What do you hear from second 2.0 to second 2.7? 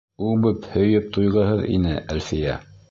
Әлфиә.